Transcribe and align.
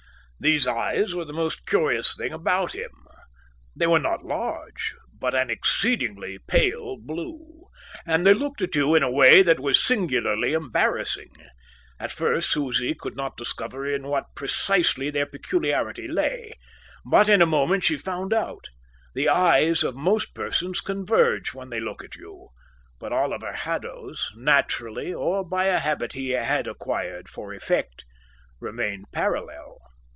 These 0.43 0.65
eyes 0.65 1.13
were 1.13 1.25
the 1.25 1.33
most 1.33 1.67
curious 1.67 2.15
thing 2.15 2.33
about 2.33 2.73
him. 2.73 2.89
They 3.75 3.85
were 3.85 3.99
not 3.99 4.25
large, 4.25 4.95
but 5.13 5.35
an 5.35 5.51
exceedingly 5.51 6.39
pale 6.47 6.97
blue, 6.99 7.67
and 8.07 8.25
they 8.25 8.33
looked 8.33 8.59
at 8.63 8.73
you 8.73 8.95
in 8.95 9.03
a 9.03 9.11
way 9.11 9.43
that 9.43 9.59
was 9.59 9.79
singularly 9.85 10.53
embarrassing. 10.53 11.29
At 11.99 12.11
first 12.11 12.49
Susie 12.49 12.95
could 12.95 13.15
not 13.15 13.37
discover 13.37 13.85
in 13.85 14.07
what 14.07 14.33
precisely 14.35 15.11
their 15.11 15.27
peculiarity 15.27 16.07
lay, 16.07 16.53
but 17.05 17.29
in 17.29 17.43
a 17.43 17.45
moment 17.45 17.83
she 17.83 17.99
found 17.99 18.33
out: 18.33 18.65
the 19.13 19.29
eyes 19.29 19.83
of 19.83 19.93
most 19.95 20.33
persons 20.33 20.81
converge 20.81 21.53
when 21.53 21.69
they 21.69 21.79
look 21.79 22.03
at 22.03 22.15
you, 22.15 22.47
but 22.99 23.13
Oliver 23.13 23.51
Haddo's, 23.53 24.33
naturally 24.35 25.13
or 25.13 25.47
by 25.47 25.65
a 25.65 25.77
habit 25.77 26.13
he 26.13 26.31
had 26.31 26.65
acquired 26.65 27.29
for 27.29 27.53
effect, 27.53 28.05
remained 28.59 29.05
parallel. 29.11 29.77